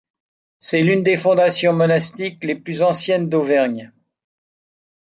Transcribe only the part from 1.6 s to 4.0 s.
monastiques les plus anciennes d'Auvergne.